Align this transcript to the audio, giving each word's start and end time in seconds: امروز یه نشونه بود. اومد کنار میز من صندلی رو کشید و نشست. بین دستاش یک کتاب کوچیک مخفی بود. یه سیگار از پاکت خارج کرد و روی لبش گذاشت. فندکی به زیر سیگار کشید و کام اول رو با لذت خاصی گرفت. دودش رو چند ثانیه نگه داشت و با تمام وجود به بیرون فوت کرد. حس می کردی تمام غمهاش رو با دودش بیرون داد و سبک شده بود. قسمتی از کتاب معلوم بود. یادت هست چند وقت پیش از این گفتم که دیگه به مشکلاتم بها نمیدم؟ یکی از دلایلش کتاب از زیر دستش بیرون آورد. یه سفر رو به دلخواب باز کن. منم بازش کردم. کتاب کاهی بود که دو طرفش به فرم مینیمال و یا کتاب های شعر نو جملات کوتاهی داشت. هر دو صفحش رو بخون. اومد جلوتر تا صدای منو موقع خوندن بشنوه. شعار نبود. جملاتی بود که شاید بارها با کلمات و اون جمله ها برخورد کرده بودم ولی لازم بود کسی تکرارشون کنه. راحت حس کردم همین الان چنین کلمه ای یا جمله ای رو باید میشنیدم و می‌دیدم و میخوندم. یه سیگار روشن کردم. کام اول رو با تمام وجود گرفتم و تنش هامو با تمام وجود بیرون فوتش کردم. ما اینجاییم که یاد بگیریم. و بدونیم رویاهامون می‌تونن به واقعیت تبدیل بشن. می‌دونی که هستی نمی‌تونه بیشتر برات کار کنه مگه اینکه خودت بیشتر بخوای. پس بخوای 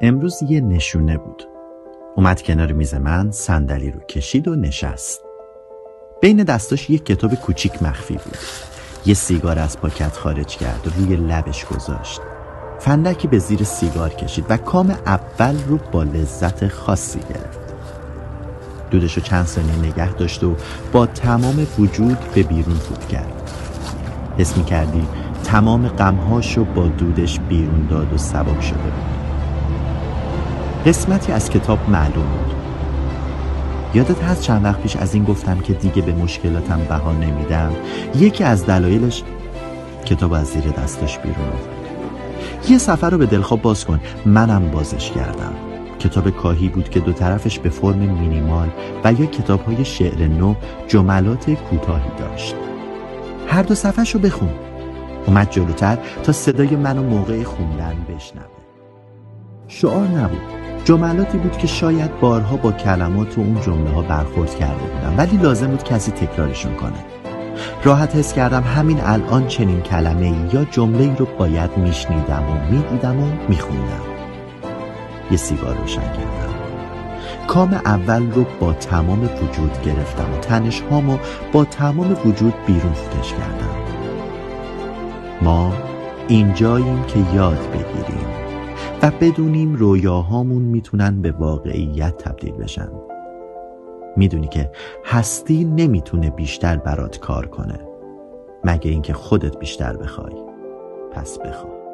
امروز 0.00 0.42
یه 0.42 0.60
نشونه 0.60 1.18
بود. 1.18 1.48
اومد 2.16 2.42
کنار 2.42 2.72
میز 2.72 2.94
من 2.94 3.30
صندلی 3.30 3.90
رو 3.90 4.00
کشید 4.00 4.48
و 4.48 4.56
نشست. 4.56 5.20
بین 6.22 6.36
دستاش 6.42 6.90
یک 6.90 7.04
کتاب 7.04 7.34
کوچیک 7.34 7.82
مخفی 7.82 8.14
بود. 8.14 8.36
یه 9.06 9.14
سیگار 9.14 9.58
از 9.58 9.78
پاکت 9.78 10.12
خارج 10.12 10.56
کرد 10.56 10.86
و 10.86 10.90
روی 10.90 11.16
لبش 11.16 11.66
گذاشت. 11.66 12.20
فندکی 12.78 13.28
به 13.28 13.38
زیر 13.38 13.64
سیگار 13.64 14.10
کشید 14.10 14.44
و 14.48 14.56
کام 14.56 14.90
اول 15.06 15.56
رو 15.66 15.78
با 15.92 16.02
لذت 16.02 16.68
خاصی 16.68 17.18
گرفت. 17.18 17.74
دودش 18.90 19.16
رو 19.16 19.22
چند 19.22 19.46
ثانیه 19.46 19.78
نگه 19.78 20.12
داشت 20.12 20.44
و 20.44 20.56
با 20.92 21.06
تمام 21.06 21.66
وجود 21.78 22.18
به 22.34 22.42
بیرون 22.42 22.76
فوت 22.76 23.08
کرد. 23.08 23.50
حس 24.38 24.56
می 24.56 24.64
کردی 24.64 25.08
تمام 25.44 25.88
غمهاش 25.88 26.58
رو 26.58 26.64
با 26.64 26.88
دودش 26.88 27.40
بیرون 27.40 27.86
داد 27.86 28.12
و 28.12 28.18
سبک 28.18 28.60
شده 28.62 28.78
بود. 28.78 29.07
قسمتی 30.86 31.32
از 31.32 31.50
کتاب 31.50 31.90
معلوم 31.90 32.26
بود. 32.26 32.54
یادت 33.94 34.22
هست 34.22 34.42
چند 34.42 34.64
وقت 34.64 34.80
پیش 34.80 34.96
از 34.96 35.14
این 35.14 35.24
گفتم 35.24 35.58
که 35.58 35.72
دیگه 35.72 36.02
به 36.02 36.12
مشکلاتم 36.12 36.80
بها 36.88 37.12
نمیدم؟ 37.12 37.72
یکی 38.16 38.44
از 38.44 38.66
دلایلش 38.66 39.22
کتاب 40.04 40.32
از 40.32 40.46
زیر 40.46 40.64
دستش 40.70 41.18
بیرون 41.18 41.48
آورد. 41.48 41.78
یه 42.68 42.78
سفر 42.78 43.10
رو 43.10 43.18
به 43.18 43.26
دلخواب 43.26 43.62
باز 43.62 43.84
کن. 43.84 44.00
منم 44.26 44.70
بازش 44.70 45.10
کردم. 45.10 45.54
کتاب 45.98 46.30
کاهی 46.30 46.68
بود 46.68 46.90
که 46.90 47.00
دو 47.00 47.12
طرفش 47.12 47.58
به 47.58 47.68
فرم 47.68 47.98
مینیمال 47.98 48.68
و 49.04 49.12
یا 49.12 49.26
کتاب 49.26 49.64
های 49.64 49.84
شعر 49.84 50.26
نو 50.28 50.54
جملات 50.88 51.50
کوتاهی 51.50 52.10
داشت. 52.18 52.54
هر 53.48 53.62
دو 53.62 53.74
صفحش 53.74 54.14
رو 54.14 54.20
بخون. 54.20 54.50
اومد 55.26 55.50
جلوتر 55.50 55.98
تا 56.22 56.32
صدای 56.32 56.76
منو 56.76 57.02
موقع 57.02 57.42
خوندن 57.42 57.96
بشنوه. 58.08 58.67
شعار 59.68 60.08
نبود. 60.08 60.40
جملاتی 60.84 61.38
بود 61.38 61.58
که 61.58 61.66
شاید 61.66 62.20
بارها 62.20 62.56
با 62.56 62.72
کلمات 62.72 63.38
و 63.38 63.40
اون 63.40 63.60
جمله 63.60 63.90
ها 63.90 64.02
برخورد 64.02 64.54
کرده 64.54 64.84
بودم 64.84 65.14
ولی 65.18 65.36
لازم 65.36 65.66
بود 65.66 65.82
کسی 65.84 66.12
تکرارشون 66.12 66.74
کنه. 66.74 67.04
راحت 67.84 68.16
حس 68.16 68.32
کردم 68.32 68.62
همین 68.62 69.00
الان 69.00 69.46
چنین 69.46 69.80
کلمه 69.80 70.26
ای 70.26 70.36
یا 70.52 70.64
جمله 70.64 71.02
ای 71.02 71.12
رو 71.18 71.26
باید 71.38 71.76
میشنیدم 71.76 72.42
و 72.50 72.72
می‌دیدم 72.72 73.20
و 73.22 73.26
میخوندم. 73.48 74.02
یه 75.30 75.36
سیگار 75.36 75.76
روشن 75.76 76.00
کردم. 76.00 76.54
کام 77.46 77.74
اول 77.74 78.32
رو 78.32 78.44
با 78.60 78.72
تمام 78.72 79.22
وجود 79.22 79.82
گرفتم 79.82 80.34
و 80.34 80.36
تنش 80.36 80.82
هامو 80.90 81.18
با 81.52 81.64
تمام 81.64 82.16
وجود 82.24 82.54
بیرون 82.66 82.92
فوتش 82.92 83.32
کردم. 83.32 83.78
ما 85.42 85.72
اینجاییم 86.28 87.02
که 87.02 87.18
یاد 87.34 87.70
بگیریم. 87.72 88.17
و 89.02 89.10
بدونیم 89.20 89.74
رویاهامون 89.74 90.62
می‌تونن 90.62 91.22
به 91.22 91.32
واقعیت 91.32 92.18
تبدیل 92.18 92.52
بشن. 92.52 92.88
می‌دونی 94.16 94.48
که 94.48 94.70
هستی 95.04 95.64
نمی‌تونه 95.64 96.30
بیشتر 96.30 96.76
برات 96.76 97.18
کار 97.18 97.46
کنه 97.46 97.80
مگه 98.64 98.90
اینکه 98.90 99.12
خودت 99.12 99.58
بیشتر 99.58 99.96
بخوای. 99.96 100.34
پس 101.12 101.38
بخوای 101.38 101.87